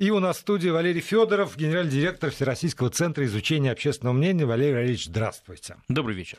[0.00, 4.46] И у нас в студии Валерий Федоров, генеральный директор Всероссийского центра изучения общественного мнения.
[4.46, 5.76] Валерий Валерьевич, здравствуйте.
[5.90, 6.38] Добрый вечер.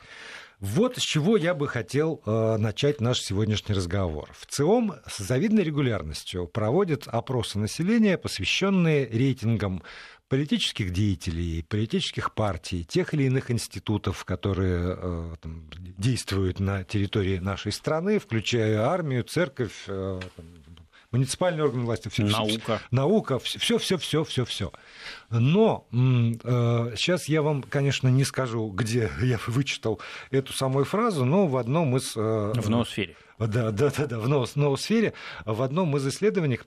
[0.60, 4.32] Вот с чего я бы хотел э, начать наш сегодняшний разговор.
[4.34, 9.84] В ЦИОМ с завидной регулярностью проводят опросы населения, посвященные рейтингам
[10.28, 15.70] политических деятелей, политических партий, тех или иных институтов, которые э, там,
[16.00, 20.46] действуют на территории нашей страны, включая армию, церковь, э, там,
[21.12, 24.72] муниципальные органы власти, все, наука, все, наука, все, все, все, все, все.
[25.30, 25.96] Но э,
[26.96, 31.96] сейчас я вам, конечно, не скажу, где я вычитал эту самую фразу, но в одном
[31.98, 33.16] из э, в ноосфере.
[33.48, 35.14] Да, да, да, да, в ноосфере,
[35.46, 36.60] в одном из исследований,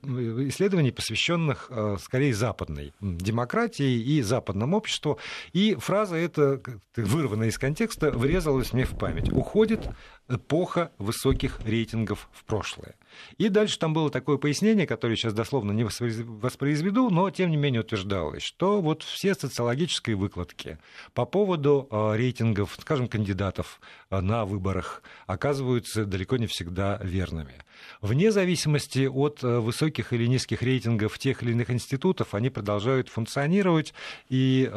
[0.48, 5.20] исследований посвященных э, скорее западной демократии и западному обществу.
[5.52, 6.60] И фраза эта,
[6.96, 9.30] вырванная из контекста, врезалась мне в память.
[9.32, 9.88] Уходит
[10.28, 12.96] эпоха высоких рейтингов в прошлое.
[13.38, 17.82] И дальше там было такое пояснение, которое сейчас дословно не воспроизведу, но тем не менее
[17.82, 20.78] утверждалось, что вот все социологические выкладки
[21.12, 26.63] по поводу э, рейтингов, скажем, кандидатов э, на выборах оказываются далеко не всегда
[27.02, 27.54] верными.
[28.00, 33.94] Вне зависимости от э, высоких или низких рейтингов тех или иных институтов, они продолжают функционировать
[34.28, 34.70] и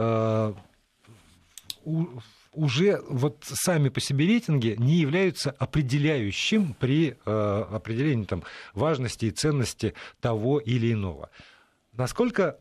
[2.57, 9.31] уже вот сами по себе рейтинги не являются определяющим при э, определении там, важности и
[9.31, 11.29] ценности того или иного.
[11.93, 12.57] Naсколько,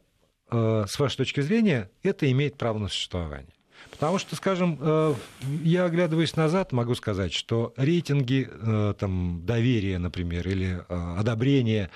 [0.51, 3.56] э, с вашей точки зрения, это имеет право на существование?
[3.91, 5.15] Потому что, скажем, э,
[5.63, 11.91] я оглядываясь назад, могу сказать, что рейтинги э, там, доверия, например, или э, одобрения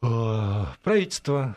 [0.00, 1.56] правительства,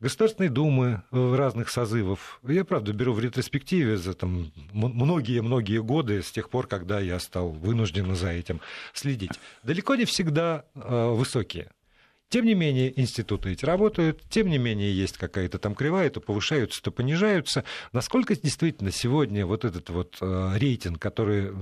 [0.00, 2.40] Государственной Думы разных созывов.
[2.42, 7.50] Я, правда, беру в ретроспективе за там, многие-многие годы, с тех пор, когда я стал
[7.50, 8.62] вынужден за этим
[8.94, 9.32] следить.
[9.62, 11.70] Далеко не всегда высокие.
[12.28, 16.82] Тем не менее, институты эти работают, тем не менее, есть какая-то там кривая, то повышаются,
[16.82, 17.64] то понижаются.
[17.92, 21.52] Насколько действительно сегодня вот этот вот э, рейтинг, который,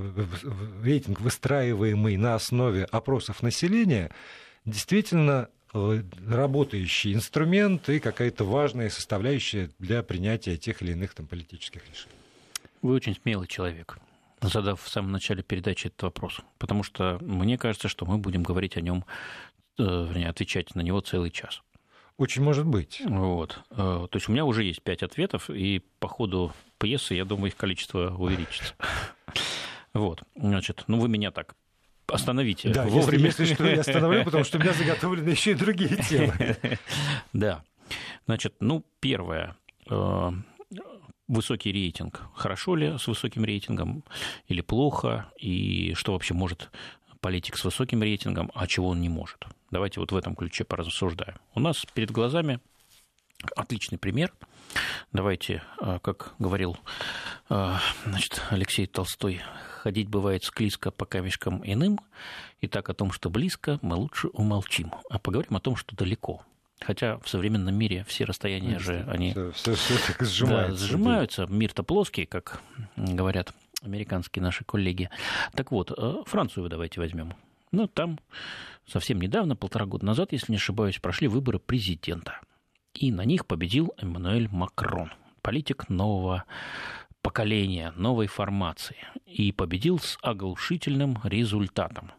[0.83, 4.11] рейтинг, выстраиваемый на основе опросов населения,
[4.65, 11.83] действительно Э, работающий инструмент и какая-то важная составляющая для принятия тех или иных там, политических
[11.89, 12.15] решений.
[12.81, 13.99] Вы очень смелый человек,
[14.41, 18.77] задав в самом начале передачи этот вопрос, потому что мне кажется, что мы будем говорить
[18.77, 21.63] о нем, э, вернее, отвечать на него целый час.
[22.17, 23.03] Очень может быть.
[23.05, 23.61] Вот.
[23.71, 27.49] Э, то есть у меня уже есть пять ответов, и по ходу пьесы, я думаю,
[27.49, 28.75] их количество увеличится.
[29.93, 30.25] Вот.
[30.35, 31.55] Значит, ну вы меня так
[32.09, 33.27] остановите да, вовремя.
[33.27, 36.57] Если, если что, я остановлю, потому что у меня заготовлены еще и другие темы.
[37.33, 37.63] Да.
[38.27, 39.57] Значит, ну, первое.
[39.89, 40.33] Э,
[41.29, 42.23] высокий рейтинг.
[42.35, 44.03] Хорошо ли с высоким рейтингом
[44.49, 45.31] или плохо?
[45.39, 46.71] И что вообще может
[47.21, 49.47] политик с высоким рейтингом, а чего он не может?
[49.75, 51.35] Давайте вот в этом ключе порассуждаем.
[51.53, 52.61] У нас перед глазами
[53.57, 54.33] отличный пример.
[55.13, 56.77] Давайте, э, как говорил
[57.51, 57.75] э,
[58.07, 59.41] значит, Алексей Толстой,
[59.81, 61.99] ходить бывает склизко по камешкам иным,
[62.61, 66.45] и так о том, что близко, мы лучше умолчим, а поговорим о том, что далеко.
[66.81, 70.71] Хотя в современном мире все расстояния же, они все, все, все сжимаются.
[70.71, 71.47] Да, сжимаются.
[71.49, 72.61] Мир-то плоский, как
[72.95, 73.53] говорят
[73.83, 75.11] американские наши коллеги.
[75.53, 77.35] Так вот, э, Францию давайте возьмем.
[77.75, 78.21] Ну, там
[78.87, 82.41] совсем недавно, полтора года назад, если не ошибаюсь, прошли выборы президента.
[82.95, 85.11] И на них победил Эммануэль Макрон,
[85.43, 86.45] политик нового
[87.21, 88.99] поколения, новой формации.
[89.27, 92.13] И победил с оглушительным результатом.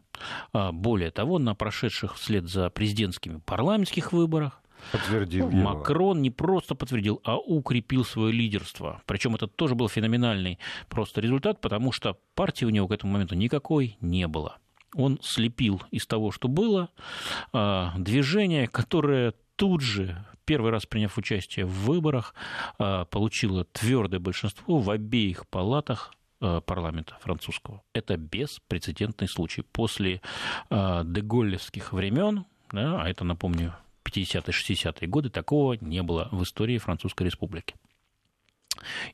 [0.52, 4.62] А, более того, на прошедших вслед за президентскими парламентских выборах
[4.92, 6.22] Подтвердил Макрон его.
[6.22, 9.02] не просто подтвердил, а укрепил свое лидерство.
[9.06, 13.36] Причем это тоже был феноменальный просто результат, потому что партии у него к этому моменту
[13.36, 14.58] никакой не было.
[14.94, 16.90] Он слепил из того, что было,
[17.52, 22.34] а, движение, которое тут же первый раз приняв участие в выборах,
[22.78, 27.82] а, получила твердое большинство в обеих палатах а, парламента французского.
[27.94, 29.62] Это беспрецедентный случай.
[29.64, 30.22] После
[30.70, 33.74] деголлевских времен, да, а это, напомню,
[34.06, 37.76] 50-60-е годы, такого не было в истории Французской Республики.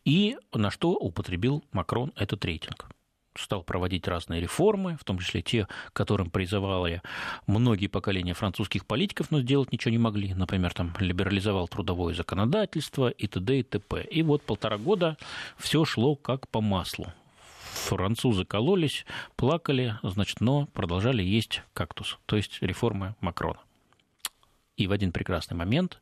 [0.06, 2.90] И на что употребил Макрон этот рейтинг?
[3.36, 7.02] Стал проводить разные реформы, в том числе те, которым призывали
[7.48, 10.34] многие поколения французских политиков, но сделать ничего не могли.
[10.34, 13.60] Например, там либерализовал трудовое законодательство и т.д.
[13.60, 14.04] и т.п.
[14.04, 15.18] И вот полтора года
[15.58, 17.08] все шло как по маслу.
[17.72, 19.06] Французы кололись,
[19.36, 23.60] плакали, значит, но продолжали есть кактус, то есть реформы Макрона.
[24.76, 26.02] И в один прекрасный момент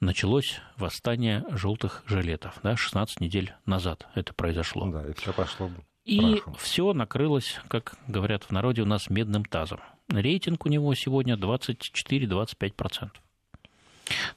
[0.00, 2.58] началось восстание желтых жилетов.
[2.62, 4.86] Да, 16 недель назад это произошло.
[4.90, 5.70] Да, и все пошло
[6.06, 9.80] и все накрылось, как говорят в народе, у нас медным тазом.
[10.08, 13.10] Рейтинг у него сегодня 24-25%.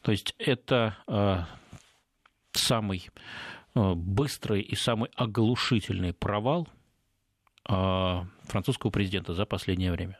[0.01, 1.47] То есть это
[2.51, 3.09] самый
[3.75, 6.67] быстрый и самый оглушительный провал
[7.63, 10.19] французского президента за последнее время.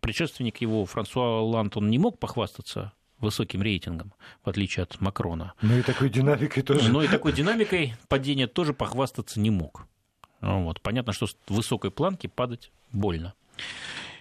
[0.00, 4.12] Предшественник его, Франсуа Оланд, он не мог похвастаться высоким рейтингом,
[4.44, 5.54] в отличие от Макрона.
[5.62, 6.92] Ну и такой динамикой тоже.
[6.92, 9.86] Ну и такой динамикой падения тоже похвастаться не мог.
[10.40, 10.80] Вот.
[10.80, 13.34] Понятно, что с высокой планки падать больно.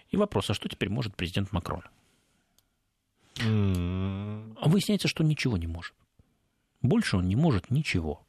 [0.09, 1.83] И вопрос, а что теперь может президент Макрон?
[3.35, 4.57] Mm.
[4.67, 5.93] Выясняется, что ничего не может.
[6.81, 8.25] Больше он не может ничего.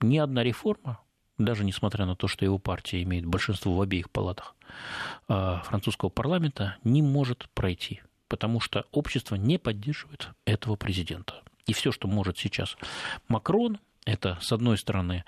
[0.00, 1.00] Ни одна реформа,
[1.38, 4.54] даже несмотря на то, что его партия имеет большинство в обеих палатах
[5.28, 11.42] а, французского парламента, не может пройти потому что общество не поддерживает этого президента.
[11.66, 12.76] И все, что может сейчас
[13.26, 13.78] Макрон,
[14.08, 15.24] это, с одной стороны,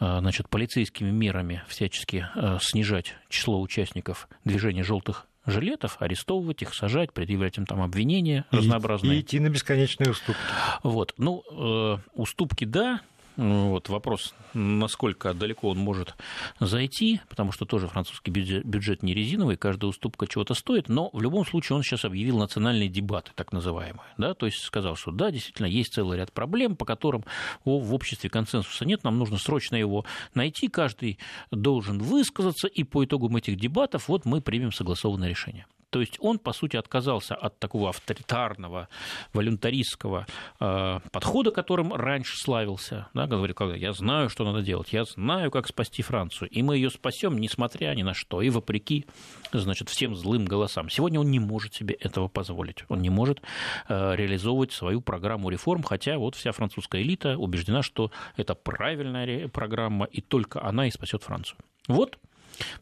[0.00, 7.12] э, значит, полицейскими мерами всячески э, снижать число участников движения желтых жилетов, арестовывать их, сажать,
[7.12, 9.18] предъявлять им там обвинения разнообразные.
[9.18, 10.40] И идти на бесконечные уступки.
[10.82, 11.14] Вот.
[11.18, 13.00] Ну, э, уступки, да,
[13.36, 16.14] вот вопрос, насколько далеко он может
[16.60, 21.46] зайти, потому что тоже французский бюджет, не резиновый, каждая уступка чего-то стоит, но в любом
[21.46, 24.04] случае он сейчас объявил национальные дебаты, так называемые.
[24.18, 24.34] Да?
[24.34, 27.24] То есть сказал, что да, действительно, есть целый ряд проблем, по которым
[27.64, 30.04] в обществе консенсуса нет, нам нужно срочно его
[30.34, 31.18] найти, каждый
[31.50, 35.66] должен высказаться, и по итогам этих дебатов вот мы примем согласованное решение.
[35.92, 38.88] То есть он, по сути, отказался от такого авторитарного,
[39.34, 40.26] волюнтаристского
[40.58, 43.08] э, подхода, которым раньше славился.
[43.12, 46.76] Да, говорил, когда я знаю, что надо делать, я знаю, как спасти Францию, и мы
[46.76, 49.04] ее спасем, несмотря ни на что, и вопреки
[49.52, 50.88] значит, всем злым голосам.
[50.88, 52.86] Сегодня он не может себе этого позволить.
[52.88, 53.42] Он не может
[53.88, 60.06] э, реализовывать свою программу реформ, хотя вот вся французская элита убеждена, что это правильная программа,
[60.06, 61.58] и только она и спасет Францию.
[61.86, 62.18] Вот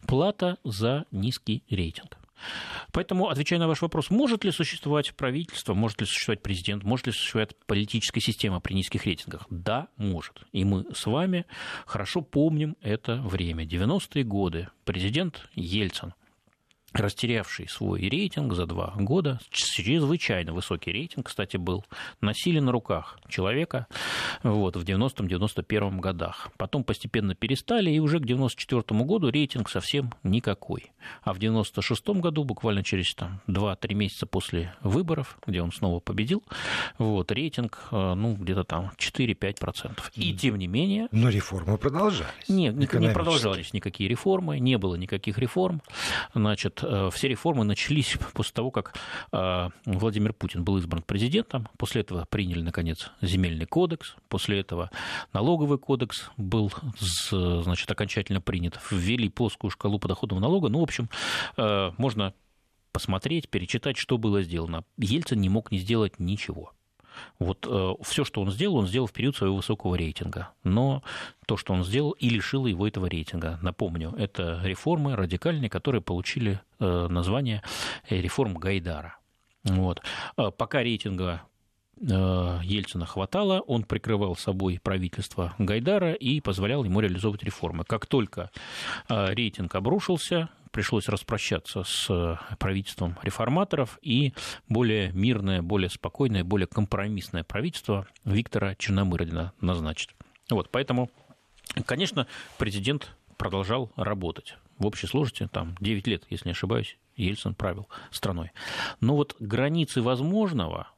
[0.06, 2.19] плата за низкий рейтинг.
[2.92, 7.12] Поэтому, отвечая на ваш вопрос, может ли существовать правительство, может ли существовать президент, может ли
[7.12, 9.46] существовать политическая система при низких рейтингах?
[9.50, 10.42] Да, может.
[10.52, 11.46] И мы с вами
[11.86, 13.64] хорошо помним это время.
[13.64, 16.14] 90-е годы президент Ельцин
[16.92, 21.84] растерявший свой рейтинг за два года, чрезвычайно высокий рейтинг, кстати, был,
[22.20, 23.86] носили на руках человека
[24.42, 26.50] вот, в 90-91 годах.
[26.56, 30.92] Потом постепенно перестали, и уже к 94 году рейтинг совсем никакой.
[31.22, 36.42] А в 96 году, буквально через там, 2-3 месяца после выборов, где он снова победил,
[36.98, 39.98] вот, рейтинг э, ну, где-то там 4-5%.
[40.14, 41.08] И тем не менее...
[41.12, 42.48] Но реформы продолжались.
[42.48, 45.82] Нет, не продолжались никакие реформы, не было никаких реформ.
[46.34, 46.79] Значит,
[47.12, 48.94] все реформы начались после того, как
[49.32, 51.68] э, Владимир Путин был избран президентом.
[51.78, 54.16] После этого приняли, наконец, земельный кодекс.
[54.28, 54.90] После этого
[55.32, 56.72] налоговый кодекс был,
[57.30, 58.78] значит, окончательно принят.
[58.90, 60.68] Ввели плоскую шкалу подоходного налога.
[60.68, 61.08] Ну, в общем,
[61.56, 62.34] э, можно
[62.92, 64.84] посмотреть, перечитать, что было сделано.
[64.96, 66.72] Ельцин не мог не сделать ничего.
[67.38, 70.50] Вот э, все, что он сделал, он сделал в период своего высокого рейтинга.
[70.64, 71.02] Но
[71.46, 73.58] то, что он сделал, и лишило его этого рейтинга.
[73.62, 77.62] Напомню, это реформы радикальные, которые получили э, название
[78.08, 79.16] реформ Гайдара.
[79.64, 80.00] Вот.
[80.36, 81.42] Э, пока рейтинга
[82.02, 87.84] Ельцина хватало, он прикрывал собой правительство Гайдара и позволял ему реализовывать реформы.
[87.84, 88.50] Как только
[89.06, 94.34] рейтинг обрушился, пришлось распрощаться с э, правительством реформаторов и
[94.68, 100.10] более мирное, более спокойное, более компромиссное правительство Виктора Черномырдина назначить.
[100.50, 101.10] Вот, поэтому,
[101.86, 102.26] конечно,
[102.58, 104.56] президент продолжал работать.
[104.78, 108.50] В общей сложности там 9 лет, если не ошибаюсь, Ельцин правил страной.
[109.00, 110.88] Но вот границы возможного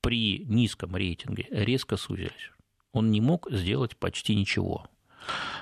[0.00, 2.50] при низком рейтинге резко сузились.
[2.92, 4.86] Он не мог сделать почти ничего.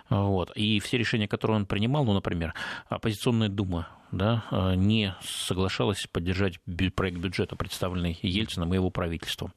[0.08, 0.50] Вот.
[0.56, 2.54] И все решения, которые он принимал, ну, например,
[2.88, 6.60] оппозиционная дума да, не соглашалась поддержать
[6.94, 9.52] проект бюджета, представленный Ельцином и его правительством.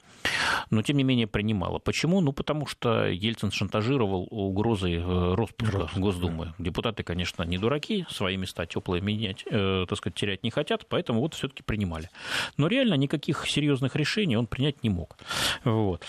[0.69, 1.79] Но, тем не менее, принимала.
[1.79, 2.21] Почему?
[2.21, 6.45] Ну, потому что Ельцин шантажировал угрозой э, распуска Рост, Госдумы.
[6.45, 6.55] Да.
[6.59, 11.21] Депутаты, конечно, не дураки, свои места теплые менять, э, так сказать, терять не хотят, поэтому
[11.21, 12.09] вот все-таки принимали.
[12.57, 15.17] Но реально никаких серьезных решений он принять не мог.
[15.63, 16.03] Вот.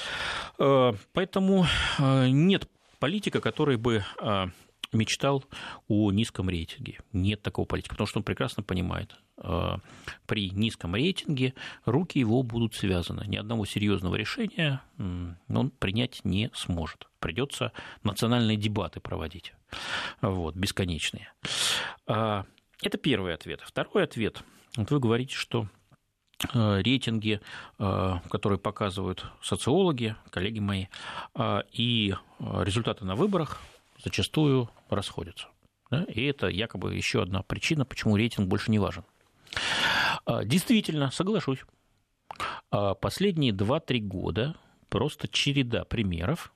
[0.58, 1.66] Э, поэтому
[1.99, 2.68] э, нет
[3.02, 4.50] политика, который бы а,
[4.92, 5.44] мечтал
[5.88, 7.00] о низком рейтинге.
[7.12, 9.80] Нет такого политика, потому что он прекрасно понимает, а,
[10.26, 11.54] при низком рейтинге
[11.85, 13.25] руки его будут связаны.
[13.26, 17.09] Ни одного серьезного решения он принять не сможет.
[17.18, 17.73] Придется
[18.04, 19.52] национальные дебаты проводить,
[20.21, 21.32] вот, бесконечные.
[22.06, 22.47] А,
[22.82, 23.62] это первый ответ.
[23.66, 24.44] Второй ответ.
[24.76, 25.66] Вот вы говорите, что
[26.52, 27.40] рейтинги,
[27.78, 30.87] э, которые показывают социологи, коллеги мои,
[31.34, 33.61] э, и результаты на выборах
[34.02, 35.49] зачастую расходятся.
[36.08, 39.04] И это якобы еще одна причина, почему рейтинг больше не важен.
[40.44, 41.61] Действительно, соглашусь.
[42.70, 44.56] Последние 2-3 года
[44.88, 46.52] просто череда примеров,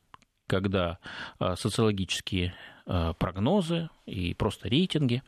[0.46, 0.98] когда
[1.38, 2.54] социологические
[2.86, 5.22] прогнозы и просто рейтинги,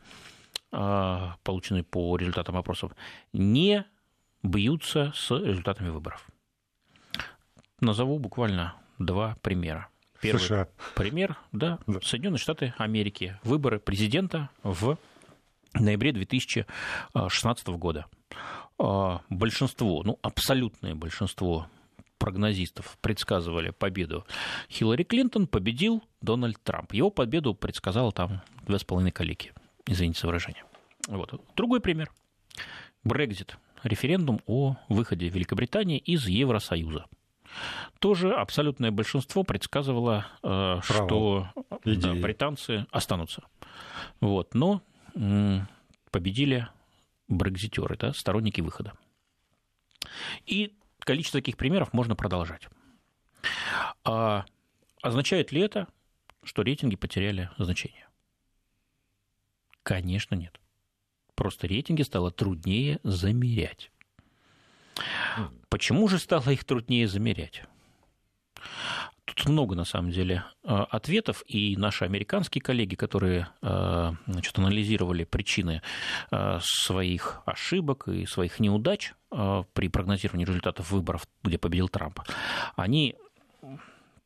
[0.71, 2.91] полученные по результатам опросов,
[3.31, 3.85] не
[4.43, 6.27] бьются с результатами выборов.
[7.81, 9.87] Назову буквально два примера.
[10.21, 10.67] Первый США.
[10.95, 13.39] пример, да, да, Соединенные Штаты Америки.
[13.43, 14.97] Выборы президента в
[15.73, 18.05] ноябре 2016 года.
[19.29, 21.67] Большинство, ну, абсолютное большинство
[22.17, 24.25] прогнозистов предсказывали победу
[24.69, 26.91] Хиллари Клинтон, победил Дональд Трамп.
[26.91, 29.53] Его победу предсказал там две с половиной коллеги.
[29.85, 30.65] Извините за выражение.
[31.07, 31.41] Вот.
[31.55, 32.11] Другой пример.
[33.05, 33.57] Брекзит.
[33.83, 37.05] Референдум о выходе Великобритании из Евросоюза.
[37.99, 41.47] Тоже абсолютное большинство предсказывало, э, что
[41.83, 43.43] да, британцы останутся.
[44.21, 44.53] Вот.
[44.53, 44.81] Но
[46.11, 46.67] победили
[47.27, 48.93] брекзитеры, да, сторонники выхода.
[50.45, 52.67] И количество таких примеров можно продолжать.
[54.03, 54.45] А
[55.01, 55.87] означает ли это,
[56.43, 58.07] что рейтинги потеряли значение?
[59.83, 60.59] Конечно, нет.
[61.39, 63.91] Просто рейтинги стало труднее замерять.
[65.69, 67.63] Почему же стало их труднее замерять?
[69.23, 75.23] Тут много, на самом деле, а, ответов, и наши американские коллеги, которые а, значит, анализировали
[75.23, 75.81] причины
[76.29, 82.19] а, своих ошибок и своих неудач при прогнозировании результатов выборов, где победил Трамп,
[82.75, 83.15] они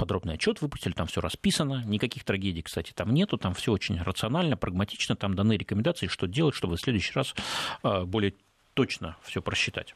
[0.03, 4.57] подробный отчет выпустили, там все расписано, никаких трагедий, кстати, там нету, там все очень рационально,
[4.57, 7.33] прагматично, там даны рекомендации, что делать, чтобы в следующий раз
[7.83, 8.33] более
[8.73, 9.95] точно все просчитать.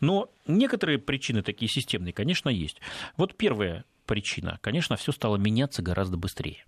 [0.00, 2.76] Но некоторые причины такие системные, конечно, есть.
[3.16, 6.66] Вот первая причина, конечно, все стало меняться гораздо быстрее.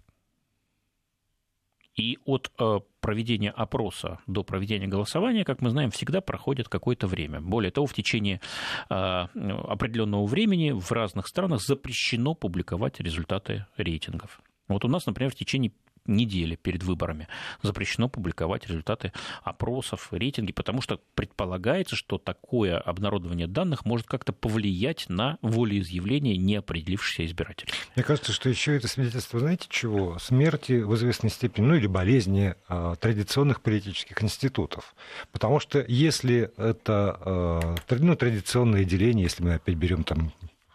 [2.00, 7.42] И от э, проведения опроса до проведения голосования, как мы знаем, всегда проходит какое-то время.
[7.42, 8.40] Более того, в течение
[8.88, 14.40] э, определенного времени в разных странах запрещено публиковать результаты рейтингов.
[14.68, 15.72] Вот у нас, например, в течение
[16.06, 17.28] недели перед выборами
[17.62, 25.08] запрещено публиковать результаты опросов, рейтинги, потому что предполагается, что такое обнародование данных может как-то повлиять
[25.08, 27.72] на волеизъявление неопределившихся избирателей.
[27.94, 30.18] Мне кажется, что еще это свидетельство, знаете чего?
[30.18, 34.94] Смерти в известной степени, ну или болезни а, традиционных политических институтов.
[35.32, 40.32] Потому что если это а, ну, традиционное деление, если мы опять берем там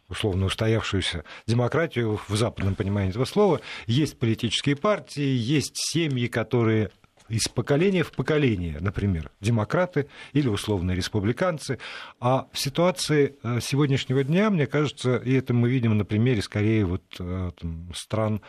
[0.10, 3.62] условно устоявшуюся демократию в западном понимании этого слова.
[3.88, 6.92] Есть политические партии, есть семьи, которые
[7.28, 11.80] из поколения в поколение, например, демократы или условные республиканцы.
[12.20, 16.86] А в ситуации э, сегодняшнего дня, мне кажется, и это мы видим на примере скорее
[16.86, 18.42] вот э, там, стран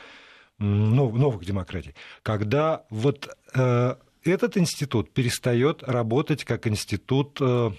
[0.59, 3.97] новых демократий, когда вот э,
[4.33, 7.71] этот институт перестает работать как институт э,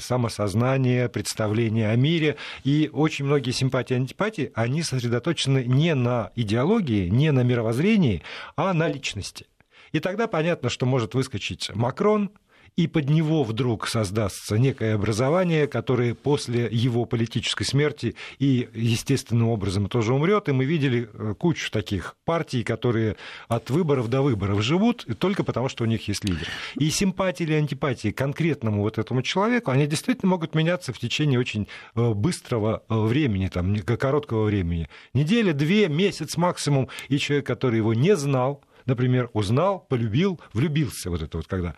[0.00, 7.08] самосознания, представления о мире, и очень многие симпатии и антипатии, они сосредоточены не на идеологии,
[7.08, 8.22] не на мировоззрении,
[8.56, 9.46] а на личности.
[9.92, 12.30] И тогда понятно, что может выскочить Макрон,
[12.76, 19.88] и под него вдруг создастся некое образование, которое после его политической смерти и естественным образом
[19.88, 20.48] тоже умрет.
[20.48, 23.16] И мы видели э, кучу таких партий, которые
[23.48, 26.46] от выборов до выборов живут только потому, что у них есть лидер.
[26.76, 31.68] И симпатии или антипатии конкретному вот этому человеку, они действительно могут меняться в течение очень
[31.94, 34.88] э, быстрого э, времени, там, короткого времени.
[35.14, 41.22] Неделя, две, месяц максимум, и человек, который его не знал, например, узнал, полюбил, влюбился, вот
[41.22, 41.74] это вот когда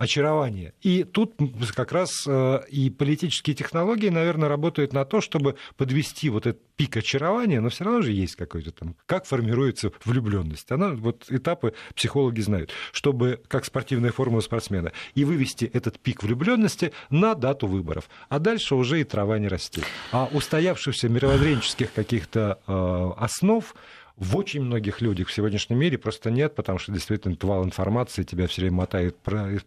[0.00, 0.72] очарование.
[0.80, 1.34] И тут
[1.74, 6.96] как раз э, и политические технологии, наверное, работают на то, чтобы подвести вот этот пик
[6.96, 10.72] очарования, но все равно же есть какой-то там, как формируется влюбленность.
[10.72, 16.92] Она, вот этапы психологи знают, чтобы, как спортивная формула спортсмена, и вывести этот пик влюбленности
[17.10, 18.08] на дату выборов.
[18.30, 19.84] А дальше уже и трава не растет.
[20.12, 23.74] А устоявшихся мировоззренческих каких-то э, основ
[24.16, 28.46] в очень многих людях в сегодняшнем мире просто нет, потому что действительно твал информации тебя
[28.46, 29.16] все время мотает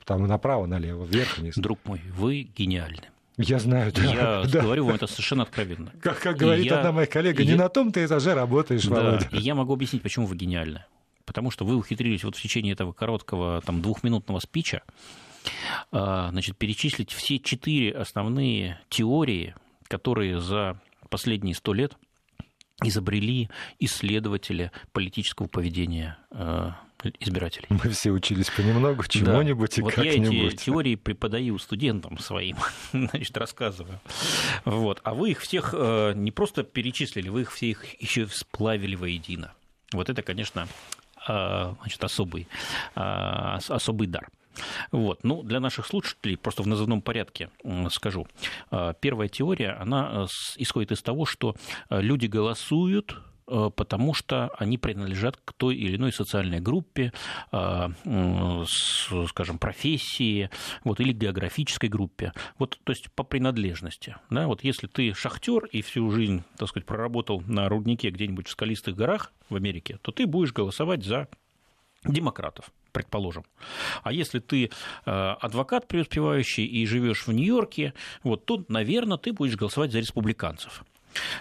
[0.05, 1.55] там направо, налево, вверх, вниз.
[1.55, 3.09] Друг мой, вы гениальны.
[3.37, 4.03] Я знаю, да.
[4.03, 4.61] Я да.
[4.61, 5.91] говорю вам это совершенно откровенно.
[6.01, 8.95] Как, как говорит я, одна моя коллега, я, не на том ты этаже работаешь, да,
[8.95, 9.27] Володя.
[9.31, 10.85] И я могу объяснить, почему вы гениальны.
[11.25, 14.83] Потому что вы ухитрились вот в течение этого короткого там, двухминутного спича
[15.91, 19.55] а, значит, перечислить все четыре основные теории,
[19.87, 21.93] которые за последние сто лет
[22.83, 23.49] изобрели
[23.79, 26.71] исследователи политического поведения э,
[27.19, 27.67] избирателей.
[27.69, 29.75] Мы все учились понемногу, чему-нибудь да.
[29.75, 30.33] и вот как-нибудь.
[30.33, 32.57] Я эти теории преподаю студентам своим,
[32.93, 33.99] значит, рассказываю.
[34.65, 35.01] Вот.
[35.03, 39.53] А вы их всех э, не просто перечислили, вы их все их еще сплавили воедино.
[39.91, 40.67] Вот это, конечно,
[41.27, 42.47] э, значит, особый,
[42.95, 44.29] особый дар.
[44.91, 45.23] Вот.
[45.23, 47.49] Ну, для наших слушателей просто в назывном порядке
[47.89, 48.27] скажу.
[48.71, 51.55] А, первая теория, она исходит из того, что
[51.89, 53.17] люди голосуют
[53.47, 57.11] Э, потому что они принадлежат к той или иной социальной группе,
[57.51, 57.89] э,
[59.27, 60.49] скажем, профессии
[60.83, 62.33] вот, или географической группе.
[62.57, 64.15] Вот, то есть по принадлежности.
[64.29, 64.47] Да?
[64.47, 68.95] Вот если ты шахтер и всю жизнь так сказать, проработал на руднике где-нибудь в скалистых
[68.95, 71.27] горах в Америке, то ты будешь голосовать за
[72.05, 73.43] демократов предположим.
[74.03, 74.65] А если ты
[75.05, 80.85] э, адвокат преуспевающий и живешь в Нью-Йорке, вот тут, наверное, ты будешь голосовать за республиканцев.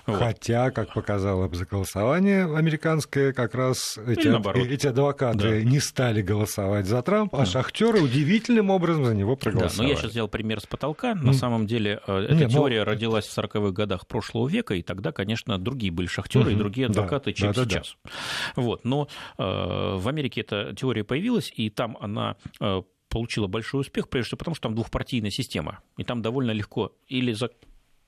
[0.07, 0.19] Вот.
[0.19, 4.29] Хотя, как показало голосование американское, как раз эти,
[4.73, 5.63] эти адвокаты да.
[5.63, 9.77] не стали голосовать за Трампа, а шахтеры удивительным образом за него проголосовали.
[9.77, 11.15] Да, но я сейчас взял пример с потолка.
[11.15, 12.85] На самом деле, э, эта Нет, теория но...
[12.85, 16.51] родилась в 40-х годах прошлого века, и тогда, конечно, другие были шахтеры угу.
[16.53, 17.97] и другие адвокаты, да, чем да, сейчас.
[18.05, 18.11] Да,
[18.57, 18.63] да.
[18.63, 18.85] Вот.
[18.85, 24.29] Но э, в Америке эта теория появилась, и там она э, получила большой успех, прежде
[24.29, 27.51] всего потому, что там двухпартийная система, и там довольно легко или за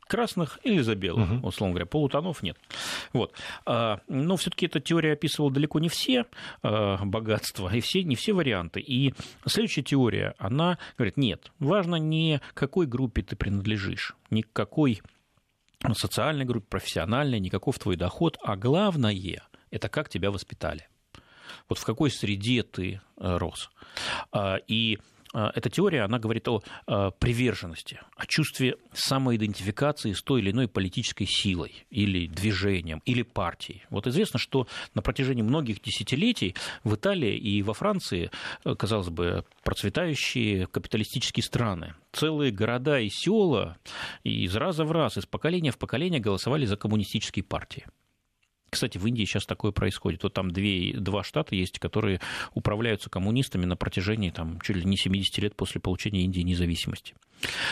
[0.07, 1.49] красных или за белых, угу.
[1.49, 2.57] условно говоря, полутонов нет.
[3.13, 3.33] Вот.
[3.67, 6.27] А, но все-таки эта теория описывала далеко не все
[6.63, 8.81] а, богатства и все, не все варианты.
[8.81, 9.15] И
[9.47, 15.03] следующая теория, она говорит, нет, важно не какой группе ты принадлежишь, не к какой
[15.93, 19.15] социальной группе, профессиональной, не каков твой доход, а главное–
[19.71, 20.89] это как тебя воспитали.
[21.69, 23.71] Вот в какой среде ты э, рос.
[24.33, 24.99] А, и
[25.35, 31.27] эта теория, она говорит о а, приверженности, о чувстве самоидентификации с той или иной политической
[31.27, 33.83] силой или движением, или партией.
[33.91, 38.31] Вот известно, что на протяжении многих десятилетий в Италии и во Франции,
[38.65, 43.77] э, казалось бы, процветающие капиталистические страны, целые города и села
[44.23, 47.87] из раза в раз, из поколения в поколение голосовали за коммунистические партии.
[48.75, 50.25] Кстати, в Индии сейчас такое происходит.
[50.25, 52.21] Вот там две, два штата есть, которые
[52.55, 57.15] управляются коммунистами на протяжении там, чуть ли не 70 лет после получения Индии независимости.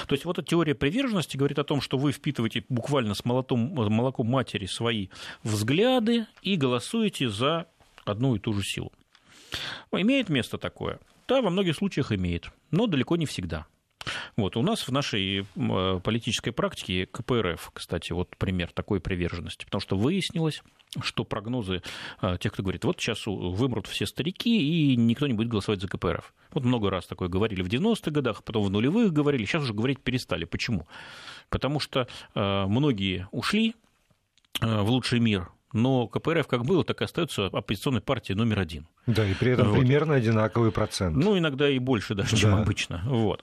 [0.06, 3.74] То есть вот эта теория приверженности говорит о том, что вы впитываете буквально с молотом,
[3.74, 5.08] молоком матери свои
[5.42, 7.66] взгляды и голосуете за
[8.04, 8.92] одну и ту же силу.
[9.90, 11.00] Имеет место такое?
[11.26, 13.66] Да, во многих случаях имеет, но далеко не всегда.
[14.36, 15.46] Вот, у нас в нашей
[16.02, 20.62] политической практике КПРФ, кстати, вот пример такой приверженности, потому что выяснилось,
[21.00, 21.82] что прогнозы
[22.20, 25.88] а, тех, кто говорит, вот сейчас вымрут все старики, и никто не будет голосовать за
[25.88, 26.34] КПРФ.
[26.52, 30.00] Вот много раз такое говорили в 90-х годах, потом в нулевых говорили, сейчас уже говорить
[30.00, 30.44] перестали.
[30.44, 30.86] Почему?
[31.48, 33.74] Потому что а, многие ушли
[34.60, 38.86] в лучший мир, но КПРФ как было, так и остается оппозиционной партией номер один.
[39.06, 39.80] Да, и при этом вот.
[39.80, 41.16] примерно одинаковый процент.
[41.16, 42.62] Ну, иногда и больше даже, чем да.
[42.62, 43.02] обычно.
[43.06, 43.42] Вот.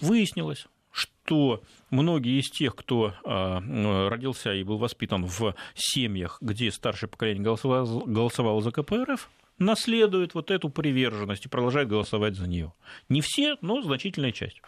[0.00, 3.60] Выяснилось, что многие из тех, кто а,
[4.08, 10.50] родился и был воспитан в семьях, где старшее поколение голосовало, голосовало за КПРФ, наследуют вот
[10.50, 12.72] эту приверженность и продолжают голосовать за нее.
[13.08, 14.60] Не все, но значительная часть.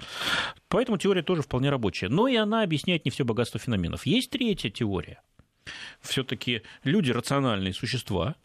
[0.69, 2.09] Поэтому теория тоже вполне рабочая.
[2.09, 4.07] Но и она объясняет не все богатство феноменов.
[4.07, 5.23] Есть третья теория.
[6.01, 8.37] Все-таки люди рациональные существа,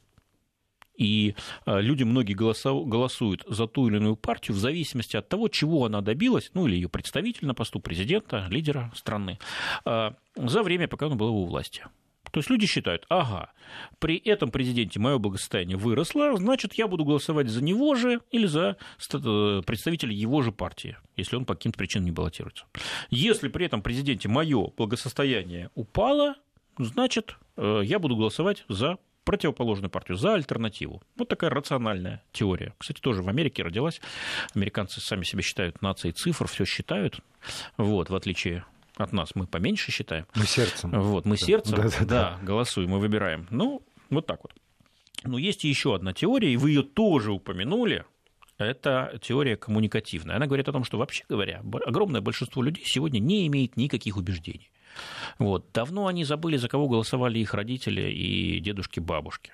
[0.95, 5.85] и а, люди многие голосуют за ту или иную партию в зависимости от того, чего
[5.85, 9.39] она добилась, ну или ее представитель на посту президента, лидера страны,
[9.85, 11.83] а, за время, пока он был у власти.
[12.31, 13.51] То есть люди считают, ага,
[13.99, 18.77] при этом президенте мое благосостояние выросло, значит, я буду голосовать за него же или за
[19.13, 22.65] э, представителя его же партии, если он по каким-то причинам не баллотируется.
[23.11, 26.33] Если при этом президенте мое благосостояние упало,
[26.77, 31.01] значит, э, я буду голосовать за противоположную партию, за альтернативу.
[31.15, 32.73] Вот такая рациональная теория.
[32.77, 34.01] Кстати, тоже в Америке родилась.
[34.53, 37.19] Американцы сами себя считают нацией цифр, все считают,
[37.77, 38.65] вот, в отличие
[38.97, 39.35] от нас.
[39.35, 40.25] Мы поменьше считаем.
[40.35, 40.91] Мы сердцем.
[40.91, 41.45] Вот, мы да.
[41.45, 43.47] сердцем, да, да, да, голосуем мы выбираем.
[43.49, 44.53] Ну, вот так вот.
[45.23, 48.05] Но есть еще одна теория, и вы ее тоже упомянули,
[48.57, 50.35] это теория коммуникативная.
[50.35, 54.69] Она говорит о том, что, вообще говоря, огромное большинство людей сегодня не имеет никаких убеждений.
[55.39, 55.65] Вот.
[55.73, 59.53] Давно они забыли, за кого голосовали их родители и дедушки, бабушки.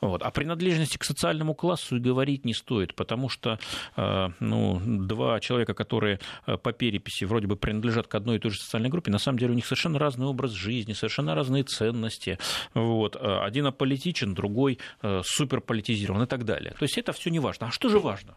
[0.00, 0.22] Вот.
[0.22, 3.58] О принадлежности к социальному классу и говорить не стоит, потому что
[3.96, 8.50] э, ну, два человека, которые э, по переписи вроде бы принадлежат к одной и той
[8.50, 12.38] же социальной группе, на самом деле у них совершенно разный образ жизни, совершенно разные ценности.
[12.74, 13.16] Вот.
[13.16, 16.74] Э, один аполитичен, другой суперполитизирован и так далее.
[16.78, 17.68] То есть это все не важно.
[17.68, 18.36] А что же важно?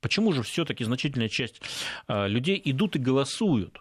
[0.00, 1.60] Почему же все-таки значительная часть
[2.08, 3.80] людей идут и голосуют?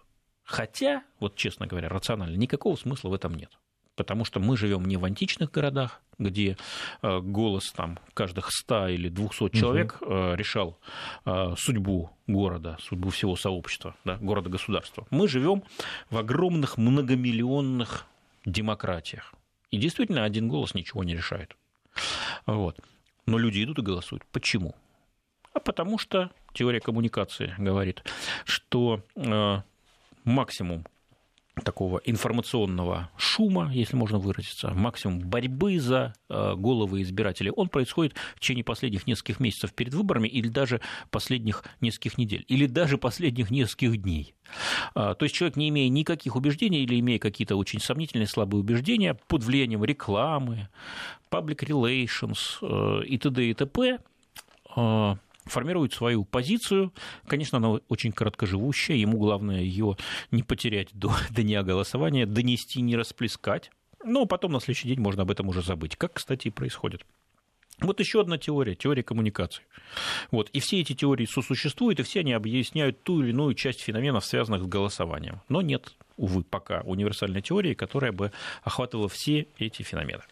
[0.49, 3.51] Хотя, вот честно говоря, рационально, никакого смысла в этом нет.
[3.95, 6.57] Потому что мы живем не в античных городах, где
[7.03, 10.33] э, голос там, каждых 100 или 200 человек угу.
[10.33, 10.79] решал
[11.25, 15.05] э, судьбу города, судьбу всего сообщества, да, города-государства.
[15.11, 15.61] Мы живем
[16.09, 18.07] в огромных многомиллионных
[18.43, 19.35] демократиях.
[19.69, 21.55] И действительно, один голос ничего не решает.
[22.47, 22.79] Вот.
[23.27, 24.25] Но люди идут и голосуют.
[24.31, 24.73] Почему?
[25.53, 28.01] А потому что теория коммуникации говорит,
[28.45, 29.61] что э,
[30.23, 30.85] максимум
[31.61, 38.39] такого информационного шума, если можно выразиться, максимум борьбы за э, головы избирателей, он происходит в
[38.39, 44.01] течение последних нескольких месяцев перед выборами или даже последних нескольких недель, или даже последних нескольких
[44.01, 44.33] дней.
[44.95, 49.17] А, то есть человек, не имея никаких убеждений или имея какие-то очень сомнительные слабые убеждения,
[49.27, 50.69] под влиянием рекламы,
[51.29, 53.49] public relations э, и т.д.
[53.49, 53.99] и т.п.,
[54.75, 55.15] э,
[55.49, 56.93] формирует свою позицию.
[57.27, 59.97] Конечно, она очень короткоживущая, ему главное ее
[60.31, 63.71] не потерять до дня голосования, донести, не расплескать.
[64.03, 67.05] Но потом на следующий день можно об этом уже забыть, как, кстати, и происходит.
[67.81, 69.63] Вот еще одна теория, теория коммуникации.
[70.31, 70.49] Вот.
[70.49, 74.63] И все эти теории сосуществуют, и все они объясняют ту или иную часть феноменов, связанных
[74.63, 75.41] с голосованием.
[75.47, 78.31] Но нет, увы, пока универсальной теории, которая бы
[78.63, 80.23] охватывала все эти феномены.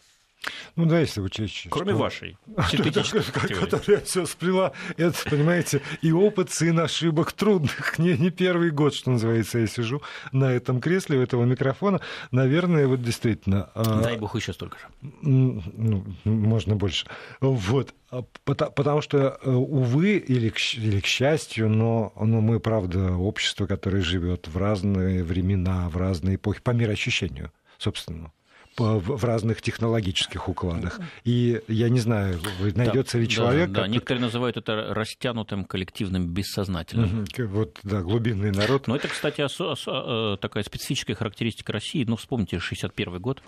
[0.76, 1.66] Ну да, если учесть.
[1.70, 1.98] Кроме что...
[1.98, 2.38] вашей
[3.60, 4.72] Которая все сплела.
[4.96, 7.98] Это, понимаете, и опыт сын ошибок трудных.
[7.98, 12.00] Не, не первый год, что называется, я сижу на этом кресле, у этого микрофона.
[12.30, 13.70] Наверное, вот действительно...
[13.74, 14.86] А, Дай бог еще столько же.
[15.22, 17.06] Ну, можно больше.
[17.40, 17.92] Вот.
[18.10, 23.66] А, потому что, э, увы, или к, или к счастью, но, но мы, правда, общество,
[23.66, 28.32] которое живет в разные времена, в разные эпохи, по мироощущению, собственно
[28.78, 31.00] в разных технологических укладах.
[31.24, 32.40] И я не знаю,
[32.74, 33.70] найдется да, ли человек...
[33.70, 33.88] Да, да.
[33.88, 37.26] некоторые называют это растянутым коллективным бессознательным.
[37.38, 38.86] Вот, да, глубинный народ.
[38.86, 42.04] Но это, кстати, осо- осо- э, такая специфическая характеристика России.
[42.04, 43.42] Ну, вспомните, 61 год.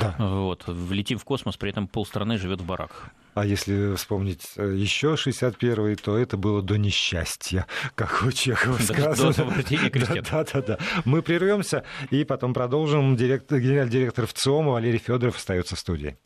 [0.00, 0.14] Да.
[0.18, 3.10] Вот, летим в космос, при этом полстраны живет в бараках.
[3.38, 9.32] А если вспомнить э, еще 61-й, то это было до несчастья, как у Чехова сказано.
[9.32, 10.78] До да, да, да.
[11.04, 13.14] Мы прервемся и потом продолжим.
[13.14, 16.16] Директор, генеральный директор ВЦИОМа Валерий Федоров остается в студии.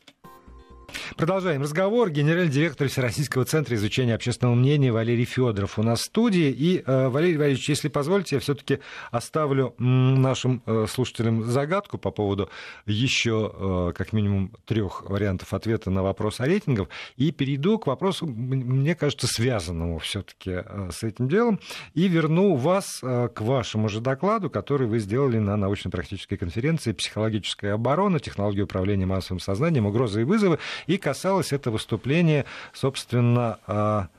[1.17, 2.09] Продолжаем разговор.
[2.09, 6.51] Генеральный директор Всероссийского центра изучения общественного мнения Валерий Федоров у нас в студии.
[6.51, 8.79] И, э, Валерий Валерьевич, если позволите, я все-таки
[9.11, 12.49] оставлю нашим э, слушателям загадку по поводу
[12.85, 18.25] еще э, как минимум трех вариантов ответа на вопрос о рейтингах и перейду к вопросу,
[18.25, 21.59] мне кажется, связанному все-таки с этим делом,
[21.93, 28.19] и верну вас к вашему же докладу, который вы сделали на научно-практической конференции «Психологическая оборона.
[28.19, 29.85] Технологии управления массовым сознанием.
[29.85, 30.59] Угрозы и вызовы».
[30.87, 34.09] И касалось это выступление, собственно, а,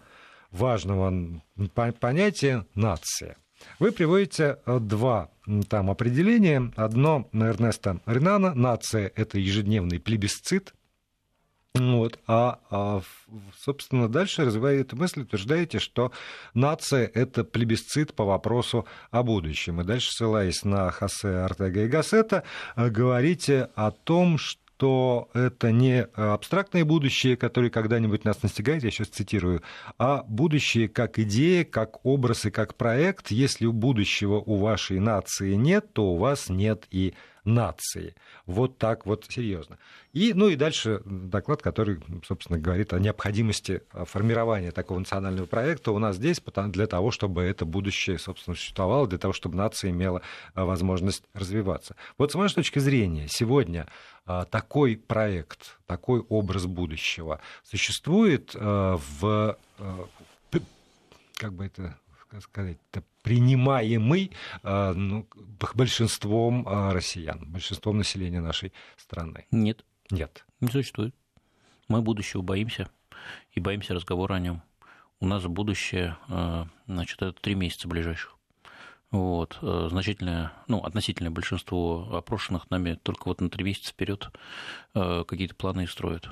[0.51, 1.41] важного
[1.75, 3.37] понятия нация.
[3.79, 5.31] Вы приводите а, два
[5.69, 6.73] там определения.
[6.77, 8.55] Одно Эрнеста Ренана.
[8.55, 10.75] Нация– это ежедневный плебисцит.
[11.75, 12.21] Вот.
[12.29, 13.03] А, а,
[13.59, 16.13] собственно, дальше, развивая эту мысль, утверждаете, что
[16.55, 19.81] нация– это плебисцит по вопросу о будущем.
[19.81, 22.45] И дальше, ссылаясь на Хосе Артега и Гассета,
[22.77, 29.09] говорите о том, что что это не абстрактное будущее, которое когда-нибудь нас настигает, я сейчас
[29.09, 29.63] цитирую,
[29.97, 33.31] а будущее как идея, как образ и как проект.
[33.31, 38.15] Если у будущего у вашей нации нет, то у вас нет и нации.
[38.47, 39.79] Вот так вот серьезно.
[40.13, 45.99] И, ну и дальше доклад, который, собственно, говорит о необходимости формирования такого национального проекта у
[45.99, 50.23] нас здесь для того, чтобы это будущее, собственно, существовало, для того, чтобы нация имела
[50.55, 51.97] а, возможность развиваться.
[52.19, 53.87] Вот с вашей точки зрения, сегодня
[54.27, 59.57] а, такой проект, такой образ будущего существует а, в
[61.37, 61.99] как бы это
[62.41, 62.79] сказать,
[63.23, 65.27] принимаемый ну,
[65.75, 69.47] большинством россиян, большинством населения нашей страны?
[69.51, 69.85] Нет.
[70.11, 70.45] Нет.
[70.61, 71.15] Не существует.
[71.89, 72.89] Мы будущего боимся
[73.53, 74.63] и боимся разговора о нем.
[75.21, 76.19] У нас будущее,
[76.87, 78.35] значит, это три месяца ближайших.
[79.15, 84.29] Вот, э, значительное, ну, относительное большинство опрошенных нами только вот на три месяца вперед
[84.93, 86.31] э, какие-то планы строят.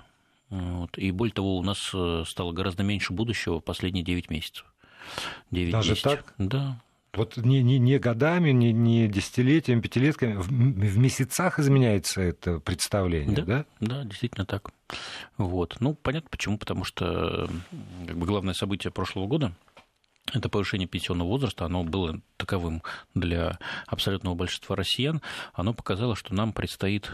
[0.50, 0.98] Вот.
[0.98, 4.71] И более того, у нас э, стало гораздо меньше будущего последние 9 месяцев.
[5.50, 6.02] 9 Даже 10.
[6.02, 6.34] так?
[6.38, 6.80] Да.
[7.14, 13.36] Вот не, не, не годами, не, не десятилетиями, пятилетками, в, в месяцах изменяется это представление,
[13.36, 13.44] да?
[13.44, 14.70] Да, да действительно так.
[15.36, 15.76] Вот.
[15.80, 17.50] Ну, понятно почему, потому что
[18.06, 19.52] как бы, главное событие прошлого года–
[20.32, 22.82] это повышение пенсионного возраста, оно было таковым
[23.14, 25.20] для абсолютного большинства россиян,
[25.52, 27.10] оно показало, что нам предстоит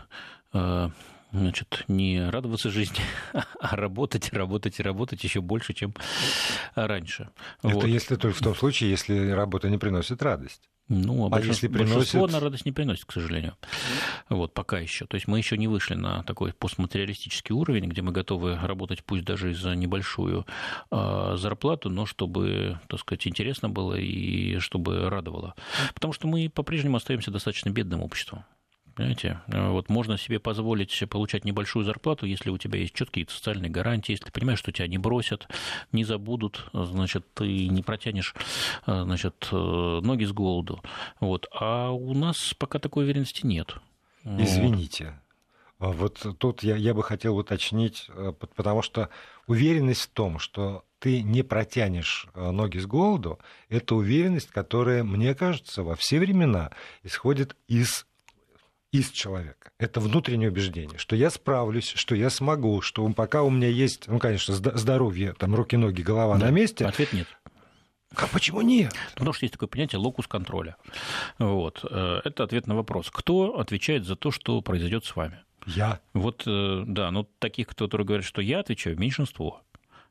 [0.53, 0.91] э,
[1.33, 3.01] значит, не радоваться жизни,
[3.61, 5.95] а работать, работать и работать еще больше, чем
[6.75, 7.31] раньше.
[7.63, 7.85] Это вот.
[7.85, 10.69] если только в том случае, если работа не приносит радость.
[10.89, 11.95] Ну, а, а если приносит...
[11.95, 13.57] большинство на радость не приносит, к сожалению.
[14.31, 15.07] Вот, пока еще.
[15.07, 19.25] То есть мы еще не вышли на такой постматериалистический уровень, где мы готовы работать пусть
[19.25, 20.47] даже за небольшую
[20.91, 25.55] э, зарплату, но чтобы, так сказать, интересно было и чтобы радовало.
[25.93, 28.45] Потому что мы по-прежнему остаемся достаточно бедным обществом
[28.99, 29.41] Понимаете?
[29.47, 34.25] Вот можно себе позволить получать небольшую зарплату, если у тебя есть четкие социальные гарантии, если
[34.25, 35.47] ты понимаешь, что тебя не бросят,
[35.93, 38.35] не забудут, значит, ты не протянешь
[38.87, 40.83] значит, ноги с голоду.
[41.21, 41.47] Вот.
[41.53, 43.77] А у нас пока такой уверенности нет.
[44.25, 45.21] Извините.
[45.79, 49.11] Вот тут я, я бы хотел уточнить, э, потому что
[49.47, 55.37] уверенность в том, что ты не протянешь э, ноги с голоду, это уверенность, которая, мне
[55.37, 56.73] кажется, во все времена
[57.05, 58.08] исходит из
[58.93, 59.71] из человека.
[59.79, 64.19] Это внутреннее убеждение, что я справлюсь, что я смогу, что пока у меня есть, ну,
[64.19, 66.47] конечно, здоровье, там, руки, ноги, голова да.
[66.47, 66.87] на месте.
[66.87, 67.27] Ответ нет.
[68.15, 68.95] А почему нет?
[69.15, 70.77] Потому что есть такое понятие локус контроля.
[71.39, 71.85] Вот.
[71.91, 73.11] Э, это ответ на вопрос.
[73.13, 75.41] Кто отвечает за то, что произойдет с вами?
[75.67, 76.01] Я.
[76.15, 79.63] Вот, э, да, но таких, которые говорят, что я отвечаю, меньшинство.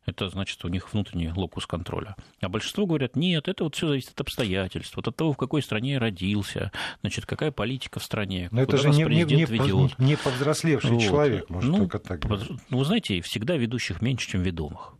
[0.07, 2.15] Это значит, у них внутренний локус контроля.
[2.39, 5.61] А большинство говорят, нет, это вот все зависит от обстоятельств, вот от того, в какой
[5.61, 9.99] стране я родился, значит, какая политика в стране, Но это же не, не, не, ведет.
[9.99, 11.01] не повзрослевший вот.
[11.01, 12.49] человек, может ну, только так говорить.
[12.69, 14.93] Ну, вы знаете, всегда ведущих меньше, чем ведомых.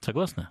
[0.00, 0.48] Согласны?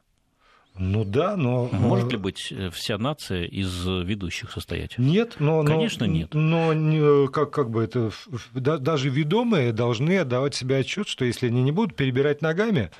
[0.77, 1.67] Ну да, но...
[1.71, 4.97] Может ли быть э, вся нация из ведущих состоять?
[4.99, 5.63] Нет, но...
[5.63, 6.33] Конечно, но, нет.
[6.35, 8.12] Но как, как бы это...
[8.53, 12.91] Даже ведомые должны отдавать себе отчет, что если они не будут перебирать ногами,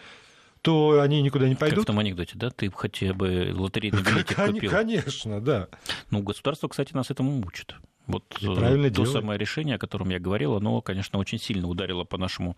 [0.62, 1.80] то они никуда не пойдут.
[1.80, 2.50] Как в том анекдоте, да?
[2.50, 4.72] Ты хотя бы лотерейный билетик купил.
[4.72, 5.68] Конечно, да.
[6.10, 7.76] Ну, государство, кстати, нас этому учит.
[8.10, 9.14] Вот и правильно то делает.
[9.14, 12.58] самое решение, о котором я говорил, оно, конечно, очень сильно ударило по нашему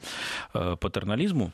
[0.53, 1.51] э, патернализму.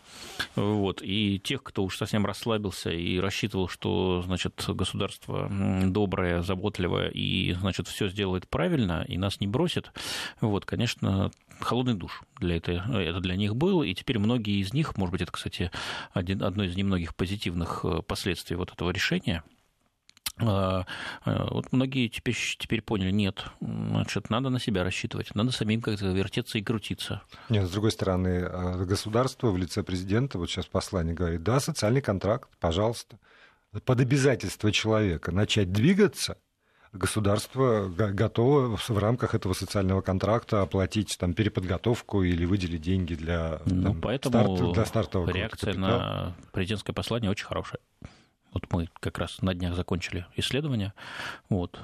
[0.55, 1.01] Вот.
[1.01, 5.51] И тех, кто уж совсем расслабился и рассчитывал, что значит, государство
[5.83, 9.91] доброе, заботливое и значит, все сделает правильно и нас не бросит,
[10.41, 14.95] вот, конечно, холодный душ для это, это для них был, и теперь многие из них,
[14.95, 15.71] может быть, это, кстати,
[16.13, 19.43] один, одно из немногих позитивных э, последствий вот этого решения–
[20.39, 26.57] вот многие теперь, теперь поняли, нет, значит, надо на себя рассчитывать, надо самим как-то вертеться
[26.57, 27.21] и крутиться.
[27.49, 32.01] Нет, с другой стороны, а, государство в лице президента, вот сейчас послание говорит, да, социальный
[32.01, 33.17] контракт, пожалуйста,
[33.85, 36.37] под обязательство человека начать двигаться,
[36.93, 43.83] государство готово в рамках этого социального контракта оплатить там, переподготовку или выделить деньги для, ну,
[43.83, 47.79] там, поэтому старт, для стартового реакция на президентское послание очень хорошая.
[48.57, 50.95] Вот мы как раз на днях закончили исследование.
[51.47, 51.79] Вот,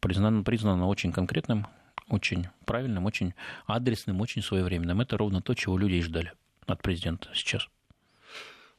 [0.00, 1.68] признано, признано очень конкретным,
[2.08, 3.34] очень правильным, очень
[3.66, 5.00] адресным, очень своевременным.
[5.00, 6.32] Это ровно то, чего люди и ждали
[6.66, 7.68] от президента сейчас.